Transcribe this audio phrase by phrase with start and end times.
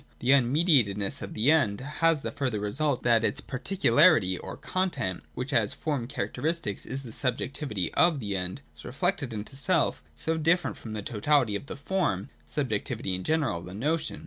[0.17, 4.89] The un mediatedness of the End has the further result that its particularity or con
[4.89, 10.01] tent— which as form characteristic is the subjectivity of the End— is reflected into self,
[10.13, 14.19] and so different from the totality of the form, subjectivity in general, the notion.